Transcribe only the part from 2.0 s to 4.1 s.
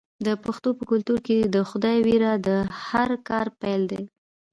ویره د هر کار پیل دی.